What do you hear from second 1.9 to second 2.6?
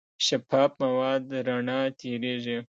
تېرېږي.